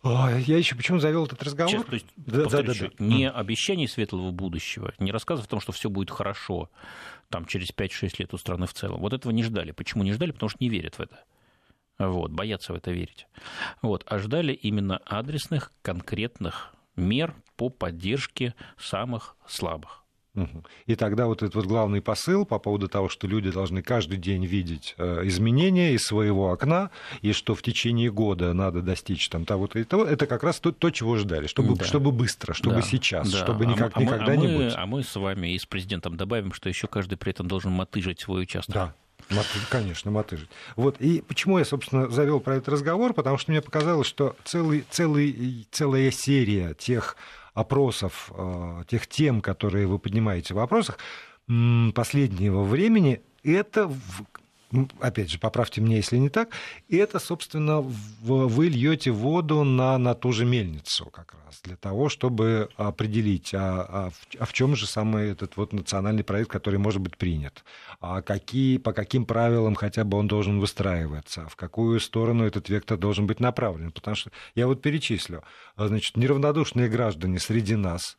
[0.03, 1.71] Я еще почему завел этот разговор?
[1.71, 2.89] Сейчас, то есть, да, да, да, да.
[2.99, 6.69] не обещаний светлого будущего, не рассказов о том, что все будет хорошо
[7.29, 8.99] там, через 5-6 лет у страны в целом.
[8.99, 9.71] Вот этого не ждали.
[9.71, 10.31] Почему не ждали?
[10.31, 11.23] Потому что не верят в это.
[11.97, 13.25] Вот, боятся в это верить.
[13.81, 20.01] Вот, а ждали именно адресных, конкретных мер по поддержке самых слабых.
[20.85, 24.45] И тогда вот этот вот главный посыл по поводу того, что люди должны каждый день
[24.45, 26.89] видеть э, изменения из своего окна,
[27.21, 30.71] и что в течение года надо достичь там того-то и того, это как раз то,
[30.71, 31.83] то чего ждали, чтобы, да.
[31.83, 32.81] чтобы быстро, чтобы да.
[32.81, 33.39] сейчас, да.
[33.39, 34.73] чтобы никак, а, никогда а не будет.
[34.77, 38.21] А мы с вами и с президентом добавим, что еще каждый при этом должен мотыжить
[38.21, 38.73] свой участок.
[38.73, 38.95] Да.
[39.69, 40.49] Конечно, мотыжить.
[40.75, 40.97] Вот.
[40.99, 43.13] И почему я, собственно, завел про этот разговор?
[43.13, 47.15] Потому что мне показалось, что целый, целый, целая серия тех
[47.53, 50.97] опросов, э, тех тем, которые вы поднимаете в вопросах
[51.93, 53.91] последнего времени, это
[54.99, 56.49] опять же, поправьте меня, если не так,
[56.87, 62.09] и это, собственно, вы льете воду на, на ту же мельницу как раз, для того,
[62.09, 67.01] чтобы определить, а, а, а в чем же самый этот вот национальный проект, который может
[67.01, 67.63] быть принят,
[67.99, 72.97] а какие, по каким правилам хотя бы он должен выстраиваться, в какую сторону этот вектор
[72.97, 73.91] должен быть направлен.
[73.91, 75.43] Потому что я вот перечислю,
[75.75, 78.17] значит, неравнодушные граждане среди нас,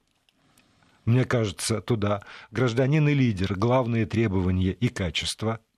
[1.05, 2.23] мне кажется, туда.
[2.53, 5.59] Гражданин и лидер, главные требования и качества–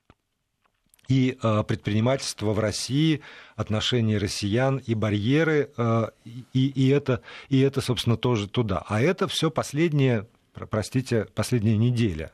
[1.09, 3.21] и э, предпринимательство в России,
[3.57, 8.85] отношения россиян и барьеры, э, и, и, это, и это, собственно, тоже туда.
[8.89, 12.33] А это все последняя, простите, последняя неделя.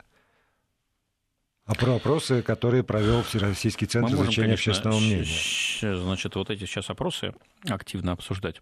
[1.66, 6.02] А про опросы, которые провел Всероссийский центр можем, изучения конечно, общественного мнения.
[6.02, 7.32] Значит, вот эти сейчас опросы
[7.68, 8.60] активно обсуждать.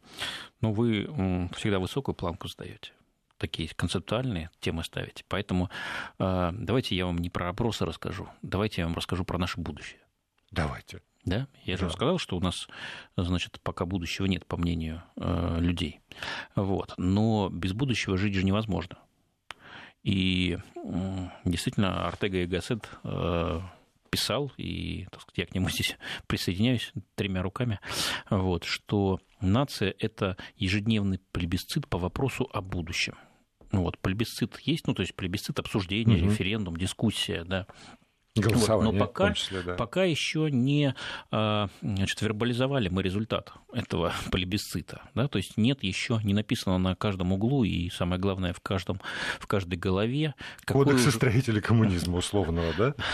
[0.61, 1.09] Но вы
[1.57, 2.93] всегда высокую планку сдаете
[3.39, 5.25] такие концептуальные темы ставить.
[5.29, 5.71] Поэтому
[6.19, 10.01] э, давайте я вам не про опросы расскажу, давайте я вам расскажу про наше будущее.
[10.51, 11.01] Давайте.
[11.25, 11.47] Да?
[11.65, 11.87] Я да.
[11.87, 12.69] же сказал, что у нас,
[13.17, 16.01] значит, пока будущего нет, по мнению э, людей.
[16.55, 16.95] Вот.
[16.97, 18.99] Но без будущего жить же невозможно.
[20.03, 23.61] И э, действительно, Артега и Гассет э,
[24.11, 25.97] писал, и так сказать, я к нему здесь
[26.27, 27.79] присоединяюсь тремя руками,
[28.31, 33.17] вот, что нация– это ежедневный плебисцит по вопросу о будущем.
[33.73, 36.31] Ну вот, плебисцит есть, ну, то есть плебисцит, обсуждение, угу.
[36.31, 37.67] референдум, дискуссия, да.
[38.41, 39.75] Голосование, вот, но пока, числе, да.
[39.75, 40.95] пока еще не
[41.31, 45.03] а, значит, вербализовали мы результат этого плебисцита.
[45.15, 45.29] Да?
[45.29, 49.01] То есть нет еще, не написано на каждом углу и, самое главное, в, каждом,
[49.39, 50.35] в каждой голове.
[50.65, 52.95] Кодексы строителей коммунизма условного, да?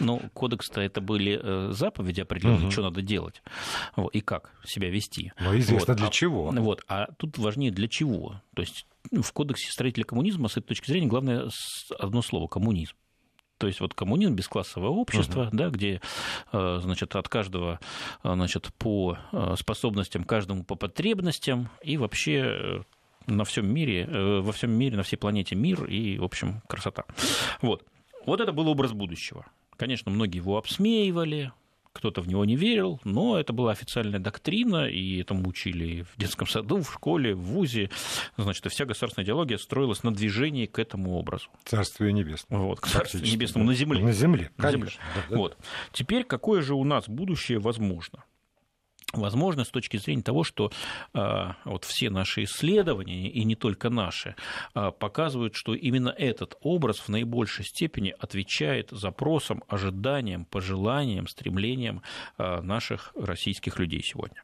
[0.00, 3.42] Ну, кодекс-то это были э, заповеди определенные, что надо делать
[3.96, 5.32] вот, и как себя вести.
[5.38, 5.98] Ну, известно вот.
[5.98, 6.50] для а, чего.
[6.50, 8.40] Вот, а тут важнее для чего.
[8.54, 11.48] То есть в кодексе строителей коммунизма с этой точки зрения главное
[11.98, 12.94] одно слово– коммунизм.
[13.62, 15.56] То есть вот коммунизм, бесклассовое общество, uh-huh.
[15.56, 16.00] да, где
[16.52, 17.78] э, значит, от каждого
[18.24, 22.82] э, значит, по э, способностям, каждому по потребностям, и вообще
[23.28, 24.04] на всем мире,
[24.42, 27.04] во всем мире, на всей планете мир и, в общем, красота.
[27.60, 27.84] Вот.
[28.26, 29.46] Вот это был образ будущего.
[29.76, 31.52] Конечно, многие его обсмеивали,
[31.92, 36.46] кто-то в него не верил, но это была официальная доктрина, и этому учили в детском
[36.46, 37.90] саду, в школе, в ВУЗе.
[38.36, 41.48] Значит, и вся государственная идеология строилась на движении к этому образу.
[41.64, 42.68] Царствию небесному.
[42.68, 43.72] Вот, к Царствию небесному да.
[43.72, 44.02] на земле.
[44.02, 44.90] На земле, на земле.
[45.14, 45.36] Да, да.
[45.36, 45.56] Вот.
[45.92, 48.24] Теперь какое же у нас будущее возможно?
[49.12, 50.70] Возможно с точки зрения того, что
[51.12, 54.34] а, вот все наши исследования, и не только наши,
[54.74, 62.02] а, показывают, что именно этот образ в наибольшей степени отвечает запросам, ожиданиям, пожеланиям, стремлениям
[62.38, 64.42] а, наших российских людей сегодня.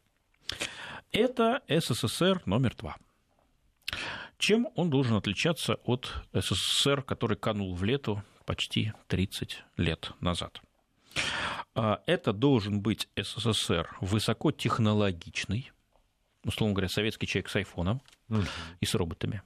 [1.12, 2.96] Это СССР номер два.
[4.38, 10.60] Чем он должен отличаться от СССР, который канул в лету почти 30 лет назад?
[11.74, 15.70] А это должен быть СССР высокотехнологичный,
[16.44, 18.42] условно говоря, советский человек с айфоном угу.
[18.80, 19.42] и с роботами.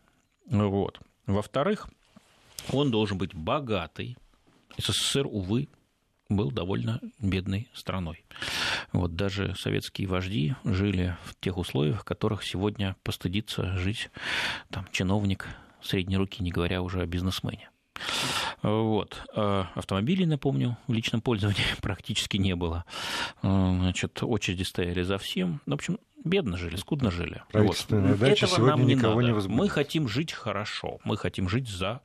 [0.46, 0.98] Вот.
[1.26, 1.88] Во-вторых,
[2.70, 4.16] он должен быть богатый.
[4.78, 5.68] СССР, увы,
[6.28, 8.24] был довольно бедной страной.
[8.92, 14.11] Вот даже советские вожди жили в тех условиях, в которых сегодня постыдится жить
[14.70, 15.48] там, чиновник
[15.82, 17.68] средней руки, не говоря уже о бизнесмене.
[18.62, 19.22] Вот.
[19.35, 22.85] А автомобилей, напомню, в личном пользовании практически не было.
[23.42, 25.61] А, значит, очереди стояли за всем.
[25.66, 27.42] В общем, бедно жили, скудно жили.
[27.50, 28.20] Правительственная вот.
[28.20, 29.40] дача Этого сегодня нам не никого надо.
[29.42, 32.00] не Мы хотим жить хорошо, мы хотим жить за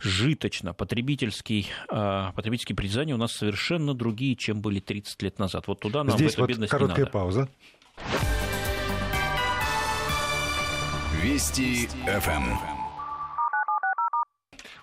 [0.00, 0.74] житочно.
[0.74, 5.68] Потребительский, а, потребительские притязания у нас совершенно другие, чем были 30 лет назад.
[5.68, 7.12] Вот туда нам Здесь в эту вот бедность короткая не надо.
[7.12, 7.48] пауза.
[11.22, 12.73] Вести ФМ.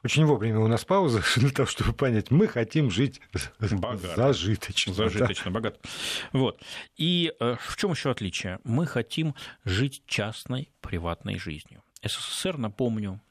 [0.04, 3.22] Очень вовремя у нас пауза для того, чтобы понять, мы хотим жить
[3.72, 4.16] богато.
[4.16, 4.94] зажиточно.
[4.94, 5.52] Зажиточно, да?
[5.52, 5.80] богато.
[6.34, 6.62] Вот.
[6.98, 8.60] И э, в чем еще отличие?
[8.64, 11.84] Мы хотим жить частной, приватной жизнью.
[12.04, 13.22] СССР, напомню,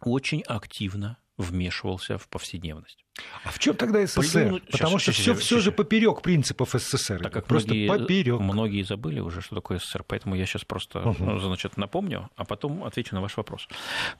[0.00, 3.04] очень активно вмешивался в повседневность.
[3.44, 4.44] А в чем тогда СССР?
[4.44, 4.66] Плюнуть...
[4.70, 7.20] Потому сейчас, что все, все же поперек принципов СССР.
[7.22, 8.40] Так как просто многие, поперек.
[8.40, 11.38] Многие забыли уже, что такое СССР, поэтому я сейчас просто угу.
[11.38, 13.68] значит, напомню, а потом отвечу на ваш вопрос.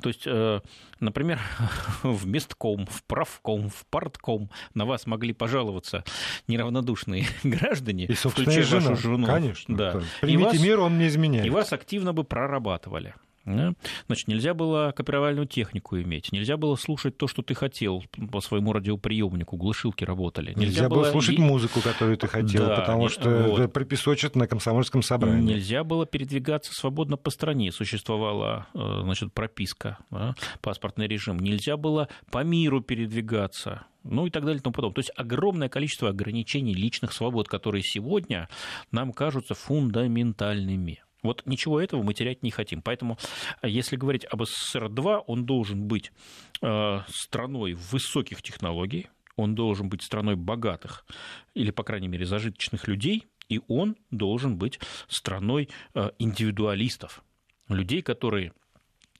[0.03, 0.61] То есть, э,
[1.01, 1.41] например,
[2.03, 6.05] в местком, в правком, в партком на вас могли пожаловаться
[6.47, 9.27] неравнодушные граждане, и, включая жена, вашу жену.
[9.27, 9.77] Конечно.
[9.77, 10.03] Да.
[10.21, 11.47] Примите вас, меру, он не изменяет.
[11.47, 13.15] И вас активно бы прорабатывали.
[13.45, 13.75] Да?
[14.07, 18.73] Значит, нельзя было копировальную технику иметь, нельзя было слушать то, что ты хотел по своему
[18.73, 20.51] радиоприемнику, глушилки работали.
[20.51, 23.59] Нельзя, нельзя было слушать музыку, которую ты хотел, да, потому что вот.
[23.59, 25.55] это пропесочат на комсомольском собрании.
[25.55, 31.39] Нельзя было передвигаться свободно по стране, существовала э, значит, прописка, да, паспортный режим.
[31.39, 34.95] Нельзя было по миру передвигаться, ну и так далее и тому подобное.
[34.95, 38.49] То есть огромное количество ограничений личных свобод, которые сегодня
[38.93, 41.03] нам кажутся фундаментальными.
[41.23, 42.83] Вот ничего этого мы терять не хотим.
[42.83, 43.17] Поэтому,
[43.63, 46.13] э, если говорить об СССР-2, он должен быть
[46.61, 51.07] э, страной высоких технологий, он должен быть страной богатых
[51.55, 57.23] или, по крайней мере, зажиточных людей, и он должен быть страной э, индивидуалистов,
[57.69, 58.53] людей, которые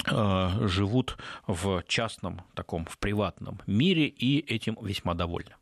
[0.05, 5.55] живут в частном, таком, в приватном мире и этим весьма довольны.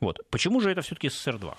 [0.00, 0.18] Вот.
[0.28, 1.56] Почему же это все-таки СССР-2?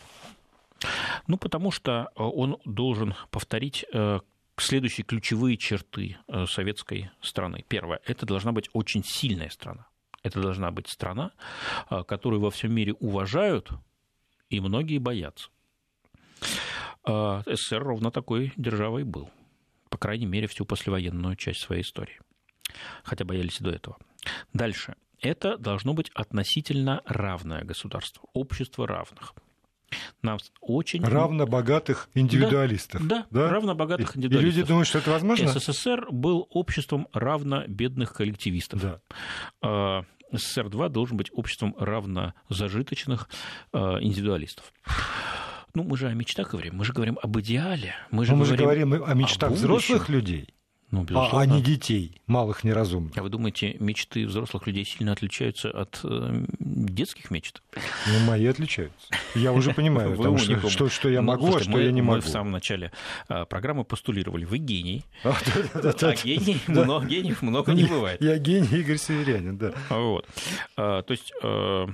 [1.28, 4.20] Ну, потому что э, он должен повторить э,
[4.58, 7.63] следующие ключевые черты э, советской страны.
[7.67, 9.88] Первое, это должна быть очень сильная страна.
[10.24, 11.32] Это должна быть страна,
[12.08, 13.72] которую во всем мире уважают,
[14.52, 15.50] и многие боятся.
[17.04, 19.32] СССР ровно такой державой был.
[19.89, 22.20] По крайней мере, всю послевоенную часть своей истории.
[23.03, 23.97] Хотя боялись и до этого.
[24.53, 24.95] Дальше.
[25.22, 29.34] Это должно быть относительно равное государство, общество равных.
[30.22, 31.04] Нам очень...
[31.04, 33.06] Равнобогатых индивидуалистов.
[33.08, 33.50] Да, да, да?
[33.50, 34.54] равнобогатых индивидуалистов.
[34.54, 35.48] И люди думают, что это возможно?
[35.48, 38.82] СССР был обществом равнобедных коллективистов.
[38.82, 39.02] Да.
[39.62, 43.30] А, СССР-2 должен быть обществом равнозажиточных
[43.74, 44.74] а, индивидуалистов.
[45.74, 47.96] Ну, мы же о мечтах говорим, мы же говорим об идеале.
[48.12, 50.54] Мы же, Но мы говорим, же говорим о мечтах о взрослых людей.
[50.92, 53.18] Ну, а, а не детей, малых неразумных.
[53.18, 57.62] А вы думаете, мечты взрослых людей сильно отличаются от э, детских мечт?
[58.08, 59.08] Ну, мои отличаются.
[59.34, 61.92] Я уже понимаю, потому что, что, что я ну, могу, ну, а что мы, я
[61.92, 62.18] не могу.
[62.18, 62.92] Мы в самом начале
[63.30, 65.34] а, программы постулировали, вы гений, а,
[65.74, 68.22] а гений, много, гениев много не бывает.
[68.22, 69.74] Я гений Игорь Северянин, да.
[69.89, 70.28] Вот.
[70.76, 71.88] То есть, э,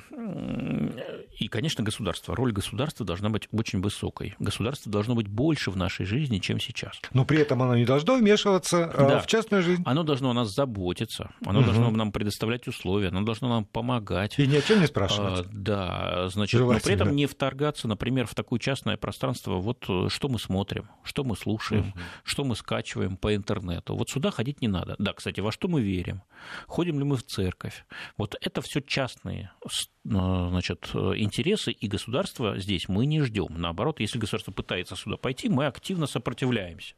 [1.38, 2.36] и, конечно, государство.
[2.36, 4.36] Роль государства должна быть очень высокой.
[4.40, 7.00] Государство должно быть больше в нашей жизни, чем сейчас.
[7.14, 9.20] Но при этом оно не должно вмешиваться Э, да.
[9.20, 9.84] в частную жизнь.
[9.86, 11.66] Оно должно о нас заботиться, оно угу.
[11.66, 14.38] должно нам предоставлять условия, оно должно нам помогать.
[14.40, 15.46] И ни о чем не спрашивать.
[15.46, 20.08] А, да, значит, но при этом не вторгаться, например, в такое частное пространство, вот э,
[20.10, 22.00] что мы смотрим, что мы слушаем, угу.
[22.24, 23.96] что мы скачиваем по интернету.
[23.96, 24.96] Вот сюда ходить не надо.
[25.00, 26.22] Да, кстати, во что мы верим?
[26.68, 27.86] Ходим ли мы в церковь?
[28.18, 29.70] Вот это все частные э,
[30.06, 33.48] значит, интересы, и государство здесь мы не ждем.
[33.58, 36.96] Наоборот, если государство пытается сюда пойти, мы активно сопротивляемся.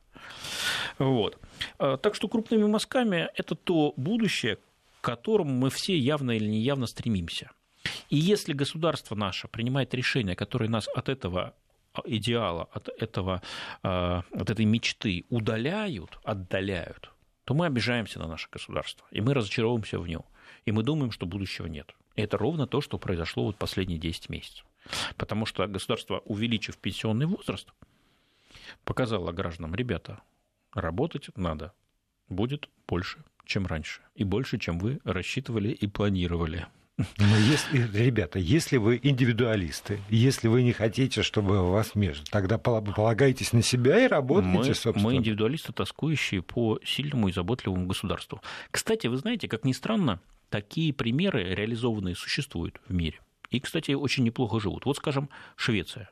[0.97, 1.39] Вот.
[1.78, 6.88] А, так что крупными мазками это то будущее, к которому мы все явно или неявно
[6.88, 7.51] стремимся.
[8.09, 11.53] И если государство наше принимает решения, которые нас от этого
[12.05, 13.41] идеала, от, этого,
[13.84, 17.11] а, от этой мечты удаляют, отдаляют,
[17.45, 20.24] то мы обижаемся на наше государство, и мы разочаровываемся в нем,
[20.65, 21.95] и мы думаем, что будущего нет.
[22.15, 24.65] И это ровно то, что произошло вот последние 10 месяцев.
[25.17, 27.70] Потому что государство, увеличив пенсионный возраст,
[28.84, 30.22] показала гражданам, ребята,
[30.74, 31.74] работать надо,
[32.28, 36.67] будет больше, чем раньше, и больше, чем вы рассчитывали и планировали.
[37.17, 43.53] Но если, ребята, если вы индивидуалисты, если вы не хотите, чтобы вас между, тогда полагайтесь
[43.53, 44.99] на себя и работайте, мы, собственно.
[44.99, 48.41] Мы индивидуалисты, тоскующие по сильному и заботливому государству.
[48.70, 53.20] Кстати, вы знаете, как ни странно, такие примеры реализованные существуют в мире.
[53.49, 54.86] И, кстати, очень неплохо живут.
[54.86, 56.09] Вот, скажем, Швеция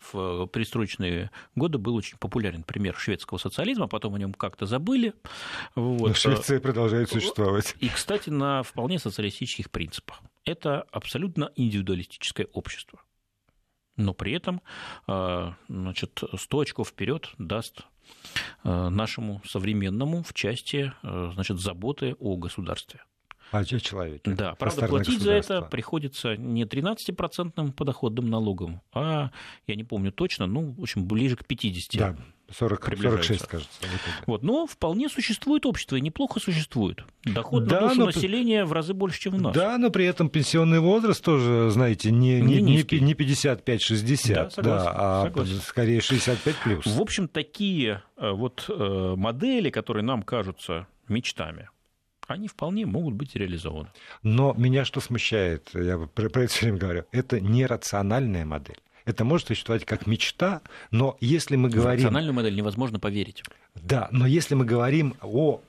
[0.00, 5.14] в перестроечные годы был очень популярен пример шведского социализма, потом о нем как-то забыли.
[5.74, 6.08] Вот.
[6.08, 7.74] Но Швеция продолжает существовать.
[7.80, 10.20] И, кстати, на вполне социалистических принципах.
[10.44, 13.00] Это абсолютно индивидуалистическое общество.
[13.96, 14.62] Но при этом
[15.06, 17.82] значит, 100 очков вперед даст
[18.62, 23.00] нашему современному в части значит, заботы о государстве.
[23.50, 24.30] О человеке.
[24.32, 29.30] Да, правда, платить за это приходится не 13% подоходным налогом, а,
[29.66, 31.98] я не помню точно, ну, в общем, ближе к 50.
[31.98, 32.16] Да,
[32.50, 33.70] 40, 46, кажется.
[34.26, 37.04] Вот, но вполне существует общество, и неплохо существует.
[37.24, 38.06] Доход да, на душу но...
[38.06, 39.54] населения в разы больше, чем у нас.
[39.54, 44.62] Да, но при этом пенсионный возраст тоже, знаете, не, не, не, не 55-60, да, согласен,
[44.62, 45.60] да, а согласен.
[45.60, 46.86] скорее 65 плюс.
[46.86, 51.68] В общем, такие э, вот э, модели, которые нам кажутся мечтами,
[52.28, 53.88] они вполне могут быть реализованы.
[54.22, 58.78] Но меня что смущает, я про, про это все время говорю, это нерациональная модель.
[59.04, 60.60] Это может существовать как мечта,
[60.90, 62.00] но если мы говорим...
[62.00, 63.42] В рациональную модель невозможно поверить.
[63.74, 65.62] Да, но если мы говорим о,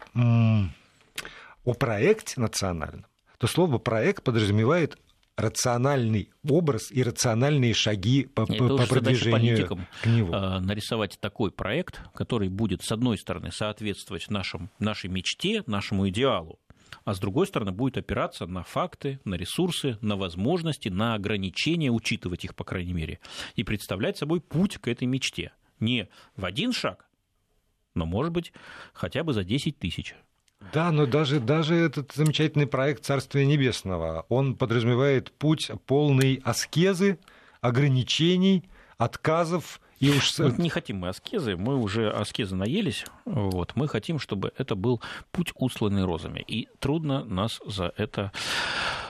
[1.64, 3.06] о проекте национальном,
[3.38, 4.98] то слово «проект» подразумевает
[5.40, 9.68] рациональный образ и рациональные шаги по, Это по продвижению
[10.02, 10.34] к нему.
[10.34, 16.60] А, нарисовать такой проект, который будет, с одной стороны, соответствовать нашим, нашей мечте, нашему идеалу,
[17.06, 22.46] а с другой стороны будет опираться на факты, на ресурсы, на возможности, на ограничения, учитывать
[22.46, 23.20] их, по крайней мере,
[23.56, 25.54] и представлять собой путь к этой мечте.
[25.80, 27.08] Не в один шаг,
[27.96, 28.54] но, может быть,
[28.94, 30.16] хотя бы за 10 тысяч
[30.74, 37.18] да, но даже, даже этот замечательный проект Царствия Небесного, он подразумевает путь полный аскезы,
[37.62, 40.38] ограничений, отказов, и уж...
[40.58, 45.02] Не хотим мы аскезы, мы уже аскезы наелись, вот, мы хотим, чтобы это был
[45.32, 48.32] путь, усланный розами, и трудно нас за это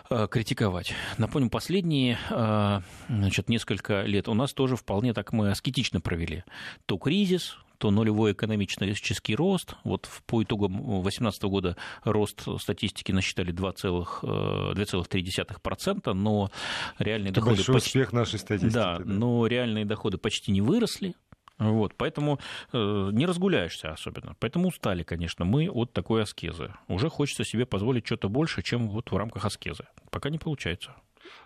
[0.09, 0.93] э, критиковать.
[1.17, 6.43] Напомню, последние э, значит, несколько лет у нас тоже вполне так мы аскетично провели.
[6.85, 9.75] То кризис, то нулевой экономический рост.
[9.83, 16.51] Вот по итогам 2018 года рост статистики насчитали 2,3%, но
[16.99, 17.55] реальные Это доходы...
[17.55, 17.89] Большой почти...
[17.89, 18.73] успех нашей статистики.
[18.73, 21.15] Да, да, но реальные доходы почти не выросли.
[21.57, 22.39] Вот, поэтому
[22.71, 24.35] э, не разгуляешься особенно.
[24.39, 26.71] Поэтому устали, конечно, мы от такой аскезы.
[26.87, 29.85] Уже хочется себе позволить что-то больше, чем вот в рамках аскезы.
[30.09, 30.95] Пока не получается.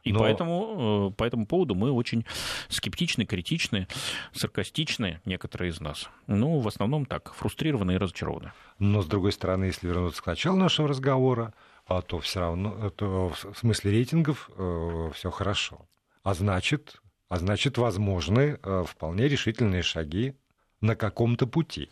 [0.04, 0.20] И Но...
[0.20, 2.26] поэтому э, по этому поводу мы очень
[2.70, 3.88] скептичны, критичны,
[4.34, 6.10] саркастичны, некоторые из нас.
[6.28, 8.52] Ну, в основном так, фрустрированы и разочарованы.
[8.80, 11.54] Но, с другой стороны, если вернуться к началу нашего разговора,
[11.86, 15.88] а то все равно, то в смысле рейтингов э, все хорошо.
[16.24, 20.36] А значит, а значит, возможны э, вполне решительные шаги
[20.84, 21.90] на каком-то пути.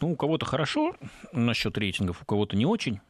[0.00, 0.94] Ну, у кого-то хорошо
[1.32, 3.00] насчет рейтингов, у кого-то не очень.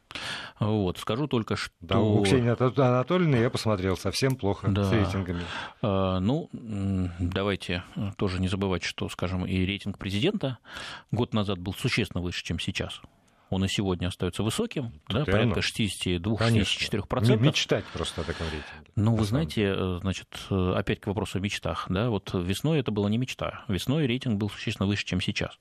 [0.59, 1.73] Вот, скажу только, что...
[1.81, 4.83] Да, у Ксении Анатольевны я посмотрел, совсем плохо да.
[4.83, 5.41] с рейтингами.
[5.81, 6.49] А, ну,
[7.19, 7.83] давайте
[8.15, 10.59] тоже не забывать, что, скажем, и рейтинг президента
[11.11, 13.01] год назад был существенно выше, чем сейчас
[13.53, 17.37] он и сегодня остается высоким, да, порядка 62-64%.
[17.37, 18.91] Мечтать просто о таком рейтинге.
[18.95, 21.85] Ну, вы знаете, э, значит, э, опять к вопросу о мечтах.
[21.89, 23.63] Да, вот весной это была не мечта.
[23.67, 25.57] Весной рейтинг был существенно выше, чем сейчас.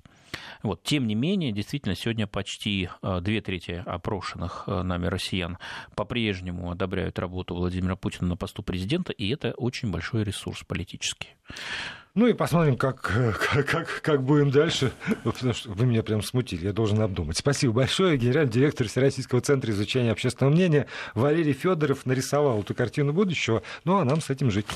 [0.62, 0.82] Вот.
[0.82, 5.58] Тем не менее, действительно, сегодня почти э, две трети опрошенных нами россиян
[5.94, 11.28] по-прежнему одобряют работу Владимира Путина на посту президента, и это очень большой ресурс политический.
[12.14, 14.92] Ну и посмотрим, как, как, как, как будем дальше,
[15.24, 17.38] потому что вы меня прям смутили, я должен обдумать.
[17.38, 18.18] Спасибо большое.
[18.18, 24.04] Генеральный директор Всероссийского центра изучения общественного мнения Валерий Федоров нарисовал эту картину будущего, ну а
[24.04, 24.66] нам с этим жить.